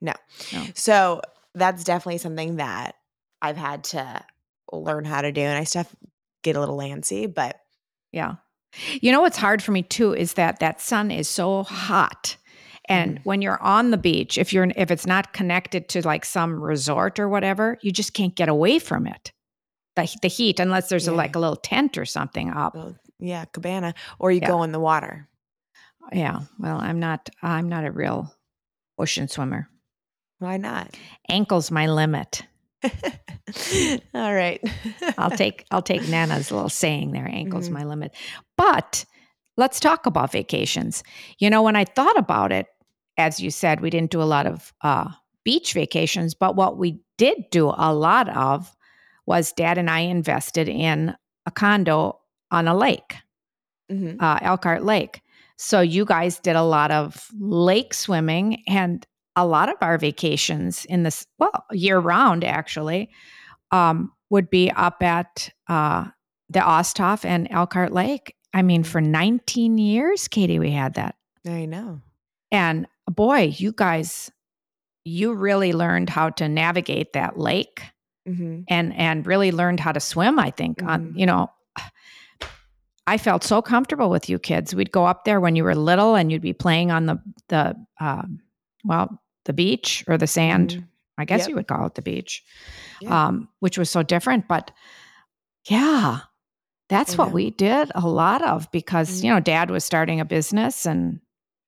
[0.00, 0.12] No.
[0.74, 1.22] So
[1.56, 2.94] that's definitely something that
[3.42, 4.24] I've had to
[4.72, 5.40] learn how to do.
[5.40, 5.86] And I still
[6.44, 7.58] get a little antsy, but
[8.12, 8.36] Yeah.
[9.00, 12.36] You know what's hard for me too is that that sun is so hot.
[12.90, 13.24] And Mhm.
[13.24, 17.18] when you're on the beach, if you're if it's not connected to like some resort
[17.18, 19.32] or whatever, you just can't get away from it.
[19.96, 22.76] The, the heat unless there's a, like a little tent or something up.
[23.18, 23.94] yeah, cabana.
[24.18, 24.48] Or you Yeah.
[24.48, 25.28] go in the water.
[26.12, 26.40] Yeah.
[26.58, 28.32] Well, I'm not I'm not a real
[28.98, 29.68] ocean swimmer.
[30.38, 30.96] Why not?
[31.28, 32.42] Ankle's my limit.
[34.14, 34.60] All right.
[35.18, 37.72] I'll take I'll take Nana's little saying there, ankle's Mhm.
[37.72, 38.14] my limit.
[38.56, 39.04] But
[39.56, 41.02] let's talk about vacations.
[41.38, 42.66] You know, when I thought about it,
[43.16, 45.08] as you said, we didn't do a lot of uh,
[45.44, 48.74] beach vacations, but what we did do a lot of
[49.26, 51.14] was Dad and I invested in
[51.46, 53.16] a condo on a lake,
[53.90, 54.20] Mhm.
[54.22, 55.20] uh, Elkhart Lake.
[55.56, 59.04] So you guys did a lot of lake swimming and
[59.38, 63.08] a lot of our vacations in this, well, year round actually,
[63.70, 66.06] um, would be up at uh,
[66.50, 68.34] the Osthoff and Elkhart Lake.
[68.52, 71.14] I mean, for 19 years, Katie, we had that.
[71.46, 72.00] I know.
[72.50, 74.30] And boy, you guys,
[75.04, 77.82] you really learned how to navigate that lake
[78.26, 81.18] hmm and and really learned how to swim i think on Mhm.
[81.18, 81.50] you know
[83.06, 86.14] i felt so comfortable with you kids we'd go up there when you were little
[86.14, 88.40] and you'd be playing on the the um,
[88.84, 90.84] well the beach or the sand Mhm.
[91.18, 91.48] i guess Yep.
[91.48, 92.44] you would call it the beach
[93.00, 93.26] Yeah.
[93.26, 94.70] um, which was so different but
[95.68, 96.20] yeah
[96.88, 99.24] that's what we did a lot of because Mhm.
[99.24, 101.20] you know dad was starting a business and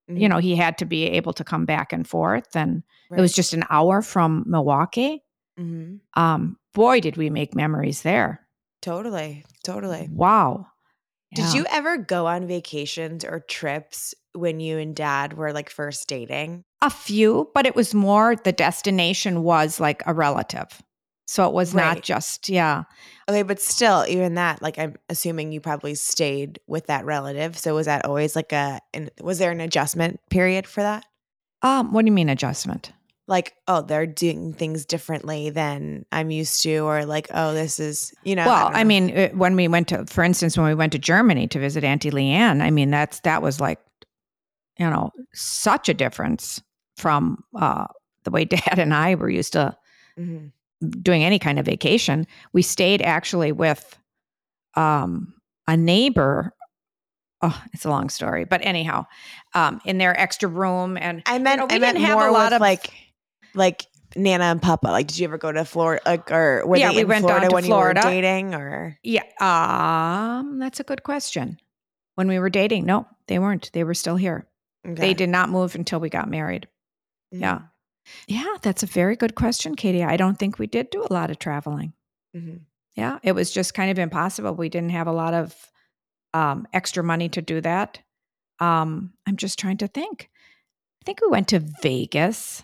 [0.08, 0.30] you Mhm.
[0.30, 3.52] know he had to be able to come back and forth and it was just
[3.52, 5.22] an hour from milwaukee
[5.58, 6.00] Mhm.
[6.14, 8.46] um, boy did we make memories there
[8.82, 9.44] Totally.
[9.62, 10.08] Totally.
[10.10, 10.66] Wow.
[11.34, 16.08] Did you ever go on vacations or trips when you and dad were like first
[16.08, 16.64] dating?
[16.82, 20.82] A few, but it was more the destination was like a relative.
[21.30, 22.82] So it was not just, yeah.
[23.28, 27.56] Okay, but still, even that, like I'm assuming you probably stayed with that relative.
[27.56, 31.04] So was that always like a, an, was there an adjustment period for that?
[31.62, 32.90] Um, what do you mean adjustment?
[33.28, 38.12] Like, oh, they're doing things differently than I'm used to, or like, oh, this is,
[38.24, 38.46] you know.
[38.46, 40.98] well, don't I, mean, uh, when we went to, for instance, when we went to
[40.98, 43.78] Germany to visit Auntie Leanne, I mean, that's, that was like,
[44.78, 46.60] you know, such a difference
[47.00, 47.86] from uh,
[48.24, 49.76] the way dad and I were used to
[50.18, 50.52] Mhm.
[51.02, 52.26] doing any kind of vacation.
[52.52, 53.96] We stayed actually with
[54.76, 55.34] um,
[55.66, 56.52] a neighbor.
[57.42, 59.06] Oh, it's a long story, but anyhow,
[59.54, 62.30] um, in their extra room, and I meant, know, we I meant didn't have a
[62.30, 62.92] lot of- like,
[63.54, 64.88] like Nana and Papa.
[64.88, 66.02] Like, did you ever go to Florida?
[66.04, 68.00] Like, or were Yeah, they we in went down Florida to when Florida.
[68.00, 68.54] you were dating?
[68.54, 71.58] Or yeah, um, that's a good question.
[72.16, 73.70] When we were dating, no, they weren't.
[73.72, 74.46] They were still here.
[74.84, 76.66] They did not move until we got married.
[77.30, 77.58] Yeah.
[77.58, 77.68] Mhm.
[78.26, 80.02] Yeah, that's a very good question, Katie.
[80.02, 81.92] I don't think we did do a lot of traveling.
[82.34, 82.60] Mhm.
[82.96, 84.54] Yeah, it was just kind of impossible.
[84.54, 85.54] We didn't have a lot of
[86.32, 88.00] um, extra money to do that.
[88.60, 90.30] Um, I'm just trying to think.
[91.02, 92.62] I think we went to Vegas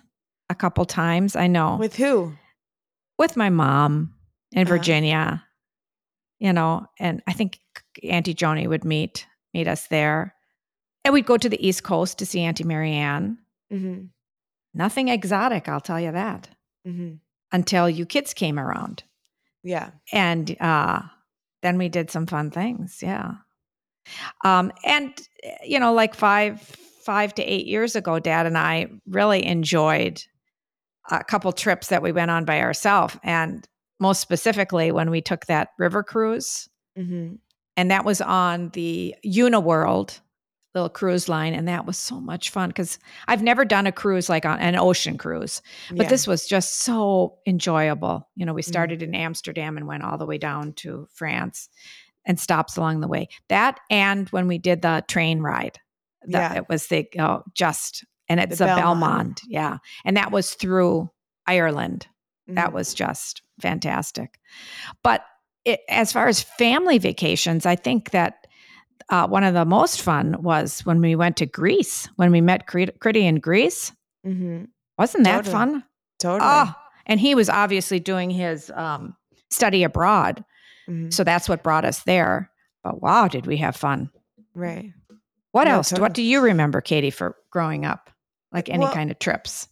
[0.51, 1.35] a couple times.
[1.37, 2.33] I know with, who?
[3.19, 4.15] With my mom
[4.53, 4.77] in Uh-huh.
[4.77, 5.43] Virginia.
[6.39, 7.59] You know, and I think
[8.03, 10.35] Auntie Joni would meet meet us there,
[11.05, 13.39] and we'd go to the East Coast to see Auntie Marianne.
[13.71, 14.07] hmm
[14.77, 16.49] Nothing exotic, I'll tell you that.
[16.85, 17.15] hmm
[17.51, 19.03] Until you kids came around.
[19.65, 19.91] Yeah.
[20.13, 21.01] and uh,
[21.63, 23.33] then we did some fun things yeah
[24.45, 25.13] um, and
[25.65, 30.23] you know like five five to eight years ago dad and i really enjoyed
[31.11, 33.67] a couple trips that we went on by ourselves and
[33.99, 37.35] most specifically when we took that river cruise hmm
[37.77, 40.21] and that was on the uniworld
[40.77, 44.29] little cruise line, and that was so much fun because I've never done a cruise
[44.29, 46.09] like on an ocean cruise, but Yeah.
[46.09, 48.29] this was just so enjoyable.
[48.37, 48.69] You know, we Mhm.
[48.69, 51.69] started in Amsterdam and went all the way down to France
[52.25, 53.29] and stops along the way.
[53.49, 55.79] That and when we did the train ride,
[56.29, 56.59] that Yeah.
[56.59, 58.81] it was the oh, just and it's The a Belmond.
[58.81, 61.11] Belmond, yeah, and that was through
[61.47, 62.07] Ireland.
[62.49, 62.75] That Mhm.
[62.75, 64.39] was just fantastic.
[65.03, 65.25] But
[65.65, 68.46] it, as far as family vacations, I think that
[69.11, 72.67] uh, one of the most fun was when we went to Greece, when we met
[72.67, 73.93] Crit- Critty in Greece.
[74.27, 74.69] Mhm.
[74.99, 75.53] Wasn't that Totally.
[75.53, 75.85] fun?
[76.19, 76.41] Totally.
[76.51, 76.75] Oh,
[77.07, 79.17] and he was obviously doing his um,
[79.51, 80.45] study abroad.
[80.89, 81.13] Mhm.
[81.13, 82.51] So that's what brought us there.
[82.83, 84.11] But wow, did we have fun.
[84.55, 84.93] Right.
[85.53, 85.91] What No, else?
[85.91, 86.03] totally.
[86.03, 88.11] What do you remember, Katie, for growing up?
[88.53, 89.69] Like any Well- kind of trips?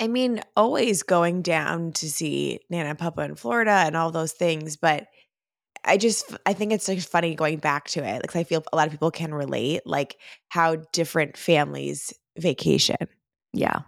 [0.00, 4.32] I mean, always going down to see Nana and Papa in Florida and all those
[4.32, 5.06] things, but
[5.86, 8.76] I just I think it's like funny going back to it because I feel a
[8.76, 10.16] lot of people can relate, like
[10.48, 12.96] how different families vacation
[13.52, 13.80] Yeah.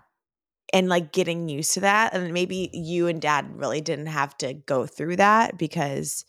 [0.72, 4.54] and like getting used to that, and maybe you and Dad really didn't have to
[4.54, 6.24] go through that because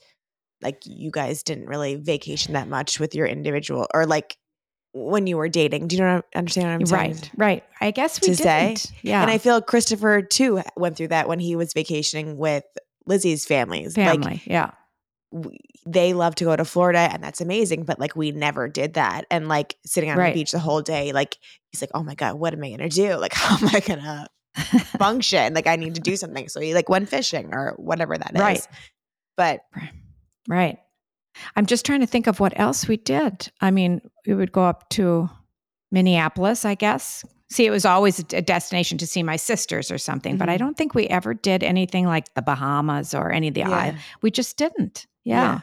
[0.61, 4.37] like you guys didn't really vacation that much with your individual or like
[4.93, 5.87] when you were dating.
[5.87, 7.11] Do you know understand what I'm saying?
[7.13, 7.31] Right.
[7.37, 7.63] Right.
[7.79, 8.91] I guess we To didn't.
[9.03, 9.21] Yeah.
[9.21, 12.63] And I feel Christopher too went through that when he was vacationing with
[13.05, 13.95] Lizzie's families.
[13.95, 14.41] Like family.
[14.45, 14.71] yeah.
[15.31, 18.95] We, they love to go to Florida and that's amazing, but like we never did
[18.95, 19.25] that.
[19.29, 20.33] And like sitting on Right.
[20.33, 21.37] the beach the whole day, like
[21.71, 23.15] he's like, "Oh my god, what am I going to do?
[23.15, 24.27] Like how am I going to
[24.97, 25.53] function?
[25.53, 28.39] Like I need to do something." So he like went fishing or whatever that is.
[28.41, 28.67] Right.
[29.37, 29.61] But
[30.47, 30.79] Right.
[31.55, 33.51] I'm just trying to think of what else we did.
[33.61, 35.29] I mean, we would go up to
[35.91, 37.23] Minneapolis, I guess.
[37.51, 40.59] See, it was always a destination to see my sisters or something, but I Mhm.
[40.59, 43.69] don't think we ever did anything like the Bahamas or any of the yeah.
[43.69, 44.01] islands.
[44.21, 45.07] We just didn't.
[45.29, 45.53] Yeah.
[45.53, 45.59] Yeah.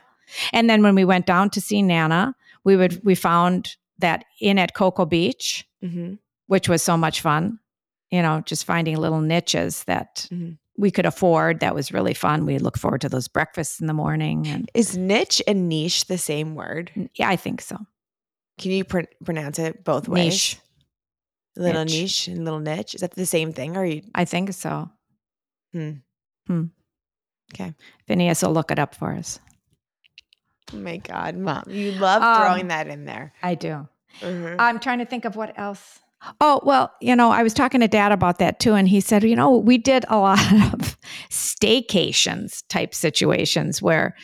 [0.53, 4.59] And then when we went down to see Nana, we would we found that inn
[4.59, 6.19] at Cocoa Beach, Mhm.
[6.47, 7.59] which was so much fun.
[8.11, 10.59] You know, just finding little niches that Mhm.
[10.77, 11.61] we could afford.
[11.61, 12.45] That was really fun.
[12.47, 14.47] We look forward to those breakfasts in the morning.
[14.47, 16.93] And Is niche and niche the same word?
[17.15, 17.77] yeah, I think so.
[18.59, 20.33] Can you pr- pronounce it both ways?
[20.33, 20.59] Niche.
[21.57, 22.01] Little Niche.
[22.01, 22.95] niche and little niche.
[22.95, 24.91] Is that the same thing or are you I think so.
[25.73, 25.91] Hmm.
[26.47, 26.65] Hmm.
[27.55, 27.75] Okay.
[28.07, 29.41] Phineas will look it up for us.
[30.73, 31.65] Oh my God, mom.
[31.69, 33.33] You love Um, throwing that in there.
[33.43, 33.89] I do.
[34.21, 34.57] Mhm.
[34.59, 36.01] I'm trying to think of what else.
[36.41, 38.75] Oh, well, you know, I was talking to dad about that too.
[38.75, 40.41] And he said, you know, we did a lot
[40.73, 40.97] of
[41.31, 44.15] staycations type situations where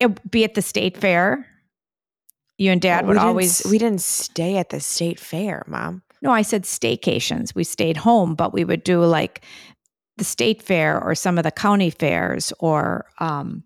[0.00, 1.46] it be at the state fair.
[2.58, 6.02] You and dad Oh, would always, we didn't stay at the state fair, mom.
[6.22, 7.54] no, I said staycations.
[7.54, 9.44] We stayed home, but we would do like
[10.16, 13.64] the state fair or some of the county fairs or, um,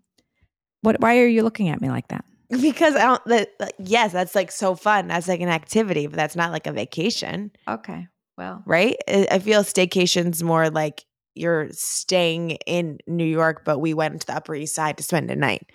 [0.83, 2.25] what, why are you looking at me like that?
[2.51, 3.25] Because I don't.
[3.27, 5.09] That, yes, that's like so fun.
[5.09, 8.07] That's like an activity, but that's not like a vacation, Okay.
[8.39, 8.97] Well, right?
[9.09, 14.27] I I feel staycations more like you're staying in New York, but we went to
[14.27, 15.71] the Upper East Side to spend a night.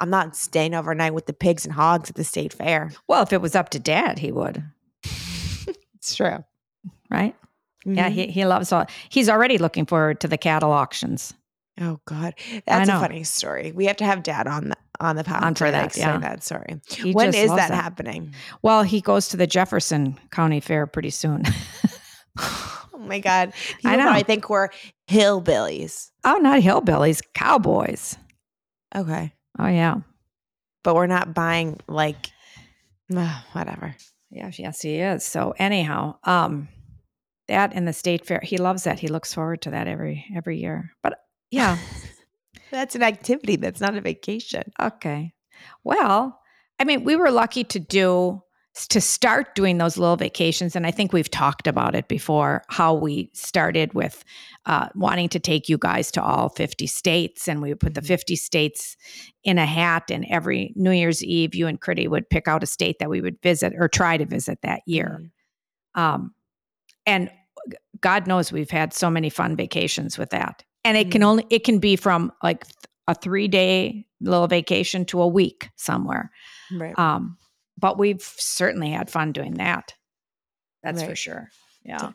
[0.00, 2.90] I'm not staying overnight with the pigs and hogs at the state fair.
[3.06, 4.64] well, if it was up to dad, he would,
[5.94, 6.38] It's true.
[7.10, 7.36] right?
[7.84, 8.12] Yeah, Mhm.
[8.12, 8.86] he, he loves all.
[9.08, 11.34] He's already looking forward to the cattle auctions.
[11.80, 12.34] Oh God,
[12.66, 13.72] that's a funny story.
[13.72, 16.18] We have to have Dad on the on the pod On for that, yeah.
[16.18, 16.80] that story.
[16.88, 18.34] He When just that happening?
[18.62, 21.42] Well, he goes to the Jefferson County Fair pretty soon.
[22.38, 24.10] oh my God, people I know.
[24.10, 24.68] I think we're
[25.08, 26.10] hillbillies.
[26.24, 28.16] oh, not hillbillies, cowboys.
[28.94, 29.96] Okay, Oh yeah,
[30.82, 32.30] but we're not buying like
[33.14, 33.96] uh, whatever.
[34.30, 35.24] yes, yes, he is.
[35.24, 36.68] So anyhow, um,
[37.48, 38.98] that and the state fair, he loves that.
[38.98, 40.92] He looks forward to that every every year.
[41.02, 41.18] But
[41.52, 41.78] yeah,
[42.72, 43.56] That's an activity.
[43.56, 44.62] That's not a vacation.
[44.80, 45.34] Okay.
[45.84, 46.40] Well,
[46.80, 48.42] I mean, we were lucky to do
[48.88, 52.62] to start doing those little vacations, and I think we've talked about it before.
[52.68, 54.24] How we started with
[54.64, 58.00] uh, wanting to take you guys to all fifty states, and we would put the
[58.00, 58.06] Mhm.
[58.06, 58.96] fifty states
[59.44, 62.66] in a hat, and every New Year's Eve, you and Critty would pick out a
[62.66, 65.20] state that we would visit or try to visit that year.
[65.94, 66.00] Mhm.
[66.00, 66.34] Um,
[67.04, 67.30] and
[68.00, 70.64] God knows we've had so many fun vacations with that.
[70.84, 71.26] And it can Mhm.
[71.26, 72.64] only it can be from like
[73.06, 76.30] a three day little vacation to a week somewhere.
[76.72, 76.96] Right.
[76.98, 77.38] Um,
[77.78, 79.94] but we've certainly had fun doing that.
[80.82, 81.48] That's for sure.
[81.84, 82.12] Yeah.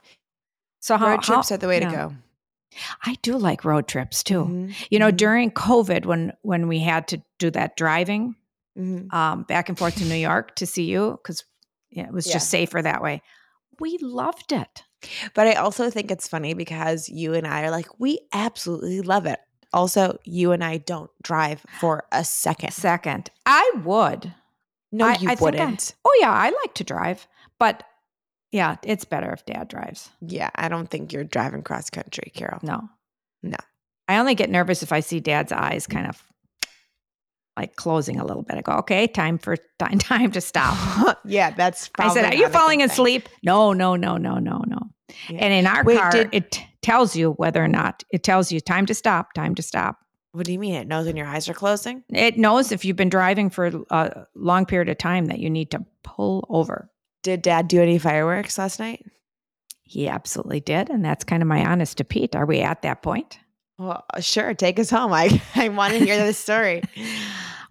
[0.80, 1.90] So- how, Road trips how- are the way yeah.
[1.90, 2.16] to go.
[3.04, 4.46] I do like road trips too.
[4.46, 4.88] Mhm.
[4.92, 5.18] You know, Mhm.
[5.18, 8.36] during COVID, when when we had to do that driving
[8.78, 9.12] Mhm.
[9.14, 11.44] um, back and forth to New York to see you, because
[11.90, 13.22] it was just safer that way.
[13.80, 14.84] We loved it.
[15.34, 19.26] But I also think it's funny because you and I are like, we absolutely love
[19.26, 19.40] it.
[19.74, 22.72] Also, you and I don't drive for a second.
[22.72, 24.34] Second, I would.
[24.92, 25.94] No, I- you I wouldn't.
[26.06, 27.28] Oh yeah, I like to drive,
[27.60, 27.84] but
[28.52, 30.10] yeah, it's better if dad drives.
[30.22, 32.60] yeah, I don't think you're driving cross country, Carol.
[32.64, 32.90] No.
[33.44, 33.58] No.
[34.08, 36.24] I only get nervous if I see dad's eyes kind of
[37.58, 38.58] like closing a little bit.
[38.58, 41.20] I go, okay, time for time, time to stop.
[41.26, 41.89] yeah, that's.
[41.98, 42.89] I said, Are you not a good falling thing.
[42.89, 43.30] asleep?
[43.43, 44.80] No, no, no, no, no, no.
[45.30, 45.39] Yeah.
[45.39, 48.62] And in our Wait, car, did- it tells you whether or not it tells you
[48.62, 49.98] time to stop, time to stop.
[50.34, 50.76] What do you mean?
[50.76, 52.04] It knows when your eyes are closing.
[52.10, 55.72] It knows if you've been driving for a long period of time that you need
[55.72, 56.91] to pull over.
[57.24, 59.04] Did Dad do any fireworks last night?
[59.82, 60.89] He absolutely did.
[60.89, 62.36] And that's kind of my honest to Pete.
[62.36, 63.39] Are we at that point?
[63.80, 64.54] Well, sure.
[64.54, 65.12] Take us home.
[65.13, 66.84] I I want to hear this story.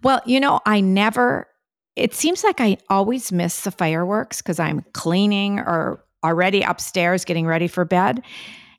[0.03, 1.47] Well, you know, I never,
[1.95, 7.45] it seems like I always miss the fireworks because I'm cleaning or already upstairs getting
[7.45, 8.21] ready for bed.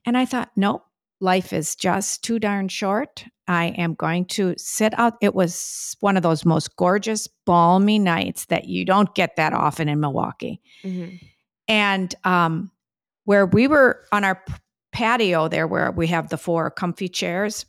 [0.04, 0.84] And I thought, nope,
[1.20, 3.24] life is just too darn short.
[3.46, 5.14] I am going to sit out.
[5.20, 9.88] It was one of those most gorgeous, balmy nights that you don't get that often
[9.88, 10.60] in Milwaukee.
[10.84, 11.20] Mhm.
[11.66, 12.70] And um,
[13.24, 14.42] where we were on our
[14.92, 17.66] patio there, where we have the four comfy chairs,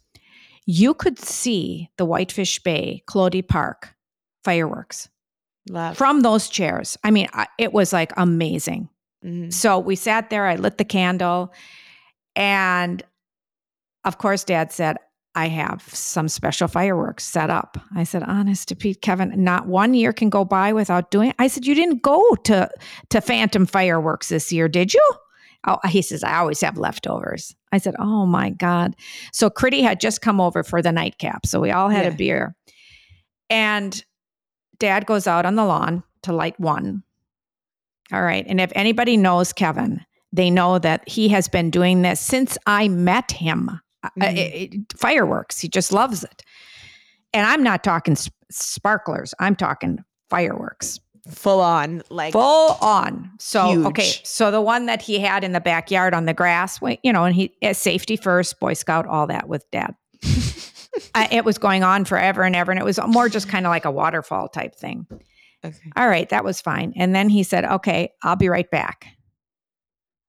[0.65, 3.93] you could see the Whitefish Bay, Klode Park
[4.43, 5.09] fireworks
[5.69, 5.97] Love.
[5.97, 6.97] from those chairs.
[7.03, 8.89] I mean, it was like amazing.
[9.25, 9.51] Mhm.
[9.53, 11.53] So we sat there, I lit the candle,
[12.35, 13.03] and
[14.05, 14.97] of course, dad said,
[15.35, 17.77] I have some special fireworks set up.
[17.95, 21.35] I said, honest to Pete, Kevin, not one year can go by without doing it.
[21.37, 22.69] I said, You didn't go to,
[23.09, 25.07] to Phantom Fireworks this year, did you?
[25.67, 27.53] Oh, he says, I always have leftovers.
[27.71, 28.95] I said, Oh my God.
[29.33, 31.45] So Critty had just come over for the nightcap.
[31.45, 32.11] So we all had Yeah.
[32.11, 32.55] a beer.
[33.49, 34.03] And
[34.79, 37.03] dad goes out on the lawn to light one.
[38.11, 38.45] All right.
[38.47, 42.87] And if anybody knows Kevin, they know that he has been doing this since I
[42.87, 43.69] met him.
[44.03, 44.37] Uh, Mhm.
[44.37, 45.59] it- it- fireworks.
[45.59, 46.41] He just loves it.
[47.33, 50.99] And I'm not talking sp- sparklers, I'm talking fireworks.
[51.29, 53.31] Full on, like Full on.
[53.39, 53.85] So, Huge.
[53.87, 54.11] okay.
[54.23, 57.35] So the one that he had in the backyard on the grass, you know, and
[57.35, 59.95] he, uh, safety first, Boy Scout, all that with dad.
[61.15, 62.71] I, it was going on forever and ever.
[62.71, 65.05] And it was more just kind of like a waterfall type thing.
[65.63, 65.91] okay.
[65.95, 66.93] All right, that was fine.
[66.95, 69.05] And then he said, Okay, I'll be right back.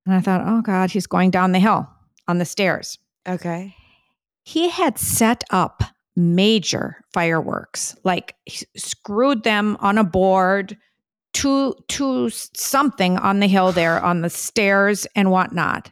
[0.07, 1.89] And I thought, Oh God, he's going down the hill
[2.29, 2.99] on the stairs.
[3.29, 3.75] Okay.
[4.43, 5.83] He had set up
[6.17, 10.77] major fireworks, like he screwed them on a board
[11.35, 15.91] to to something on the hill there on the stairs and whatnot.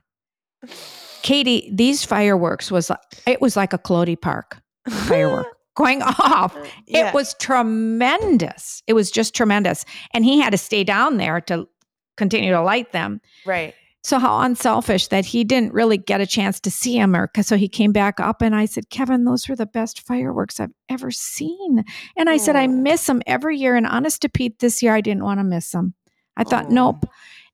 [1.22, 2.90] Katie, these fireworks was
[3.26, 5.46] it was like a Klode Park firework
[5.76, 6.56] going off.
[6.86, 7.08] Yeah.
[7.08, 8.82] It was tremendous.
[8.86, 9.84] It was just tremendous.
[10.12, 11.68] And he had to stay down there to
[12.16, 13.20] continue to light them.
[13.46, 13.74] right.
[14.08, 17.58] So how unselfish that he didn't really get a chance to see him or so
[17.58, 21.10] he came back up and I said, "Kevin, those were the best fireworks I've ever
[21.10, 21.84] seen."
[22.16, 25.02] And I said, "I miss them every year and honest to Pete this year I
[25.02, 25.92] didn't want to miss them."
[26.38, 26.70] I thought.
[26.70, 27.04] "Nope."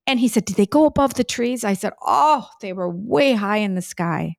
[0.06, 3.32] And he said, "Did they go above the trees?" I said, "Oh, they were way
[3.32, 4.36] high in the sky."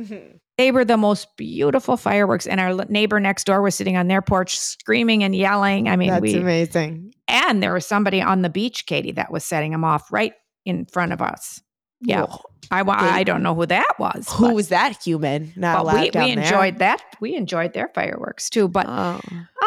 [0.00, 0.38] Mhm.
[0.56, 4.22] They were the most beautiful fireworks and our neighbor next door was sitting on their
[4.22, 5.86] porch screaming and yelling.
[5.86, 7.12] I mean, That's we amazing.
[7.28, 10.32] and there was somebody on the beach, Katie, that was setting them off right
[10.68, 11.60] in front of us.
[12.00, 12.26] Yeah.
[12.26, 12.42] Whoa.
[12.70, 12.82] I,
[13.20, 14.30] I don't know who that was.
[14.34, 15.52] Who but- was that human?
[15.56, 16.44] Not but allowed we, down we there?
[16.44, 17.02] enjoyed that.
[17.20, 18.68] We enjoyed their fireworks too.
[18.68, 19.20] But Oh.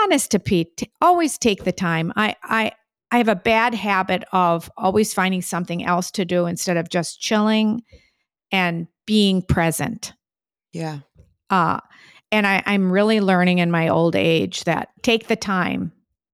[0.03, 2.13] honest to Pete, t- always take the time.
[2.15, 2.71] I, I,
[3.09, 7.19] I have a bad habit of always finding something else to do instead of just
[7.19, 7.81] chilling
[8.51, 10.13] and being present.
[10.71, 10.99] Yeah.
[11.49, 11.79] Uh,
[12.31, 15.91] and I, I'm really learning in my old age that take the time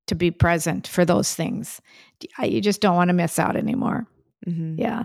[0.07, 1.81] to be present for those things.
[2.43, 4.05] You just don't want to miss out anymore.
[4.47, 4.75] Mhm.
[4.79, 5.03] Yeah.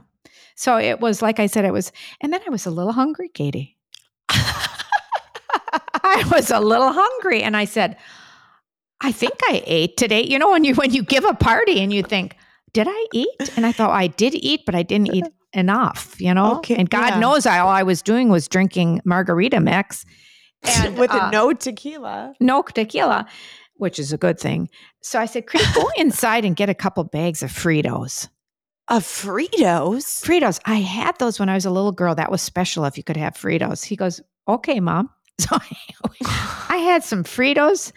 [0.54, 3.28] So it was like I said, it was, and then I was a little hungry,
[3.28, 3.76] Katie.
[6.04, 7.96] I was a little hungry, and I said,
[9.00, 11.92] "I think I ate today." You know, when you when you give a party and
[11.92, 12.36] you think,
[12.72, 16.20] "Did I eat?" And I thought I did eat, but I didn't eat enough.
[16.20, 17.18] You know, Okay, and God yeah.
[17.20, 20.04] knows I all I was doing was drinking margarita mix
[20.64, 22.34] and With uh, a no tequila.
[22.40, 23.26] no tequila,
[23.76, 24.68] which is a good thing.
[25.02, 28.28] So I said, "Chris, go inside and get a couple bags of Fritos."
[28.92, 30.22] Of Fritos.
[30.22, 30.60] Fritos.
[30.66, 32.14] I had those when I was a little girl.
[32.14, 33.82] That was special if you could have Fritos.
[33.84, 35.10] He goes, okay, mom.
[35.40, 35.56] So
[36.68, 37.90] I had some Fritos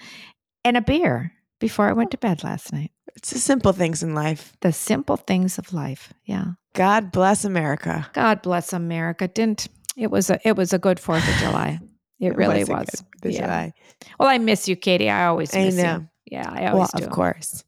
[0.63, 2.91] and a beer before I went to bed last night.
[3.17, 4.53] It's the simple things in life.
[4.61, 6.13] The simple things of life.
[6.23, 6.53] Yeah.
[6.73, 8.07] God bless America.
[8.13, 9.27] God bless America.
[9.27, 9.67] Didn't
[9.97, 11.79] it was a it was a good Fourth of July.
[12.21, 13.03] It, really a was.
[13.21, 13.41] good Yeah.
[13.41, 13.73] July.
[14.17, 15.09] Well, I miss you, Katie.
[15.09, 15.97] I always I miss know.
[15.97, 16.37] you.
[16.37, 17.03] Yeah, I Well, always do.
[17.03, 17.65] of course.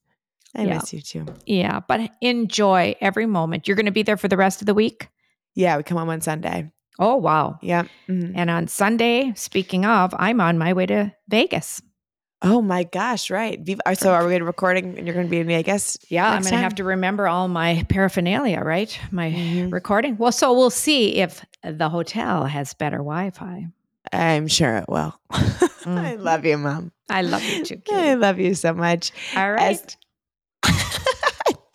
[0.56, 0.76] I Yeah.
[0.76, 1.26] miss you too.
[1.46, 3.68] Yeah, but enjoy every moment.
[3.68, 5.10] You're going to be there for the rest of the week.
[5.56, 6.72] Yeah, we come home on Sunday.
[7.00, 7.60] Oh wow!
[7.62, 7.84] Yeah.
[8.10, 8.34] Mhm.
[8.36, 11.82] And on Sunday, speaking of, I'm on my way to Vegas.
[12.44, 13.60] Oh my gosh, right.
[13.86, 15.98] Uh, So are we going to recording and you're going to be in Vegas?
[16.10, 18.98] Yeah, I'm going to have to remember all my paraphernalia, right?
[19.12, 19.72] My Mhm.
[19.72, 20.18] recording.
[20.18, 23.68] Well, so we'll see if the hotel has better Wi-Fi.
[24.14, 25.20] I'm sure it will.
[25.32, 26.24] I Mhm.
[26.24, 26.92] love you, mom.
[27.10, 29.12] I love you too, I love you so much.
[29.36, 29.72] All right.
[29.72, 29.98] As-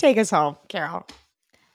[0.03, 1.07] Take us home, Carol.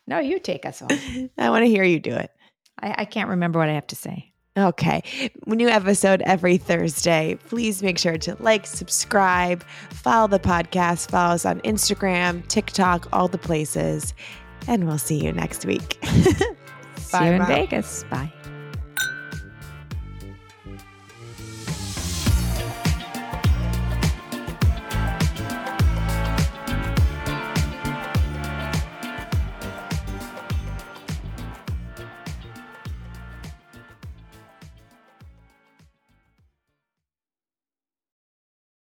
[0.05, 1.29] no, you take us home.
[1.37, 2.29] I want to hear you do it.
[2.77, 4.33] I, I can't remember what I have to say.
[4.57, 5.31] Okay.
[5.45, 7.37] New episode every Thursday.
[7.47, 13.29] Please make sure to like, subscribe, follow the podcast, follow us on Instagram, TikTok, all
[13.29, 14.13] the places.
[14.67, 15.97] And we'll see you next week.
[16.97, 17.47] See you in Mom.
[17.47, 18.03] Vegas.
[18.09, 18.33] Bye.